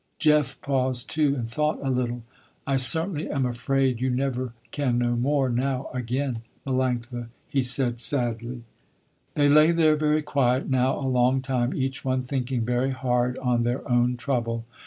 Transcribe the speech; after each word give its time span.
Jeff 0.17 0.59
paused 0.61 1.11
too, 1.11 1.35
and 1.35 1.47
thought 1.47 1.77
a 1.83 1.91
little. 1.91 2.23
"I 2.65 2.75
certainly 2.77 3.29
am 3.29 3.45
afraid 3.45 4.01
you 4.01 4.09
never 4.09 4.53
can 4.71 4.97
no 4.97 5.15
more 5.15 5.47
now 5.47 5.91
again, 5.93 6.41
Melanctha," 6.65 7.27
he 7.47 7.61
said 7.61 7.99
sadly. 7.99 8.63
They 9.35 9.47
lay 9.47 9.69
there 9.71 9.95
very 9.95 10.23
quiet 10.23 10.67
now 10.67 10.97
a 10.97 11.05
long 11.07 11.39
time, 11.39 11.75
each 11.75 12.03
one 12.03 12.23
thinking 12.23 12.65
very 12.65 12.89
hard 12.89 13.37
on 13.37 13.61
their 13.61 13.87
own 13.87 14.17
trouble. 14.17 14.65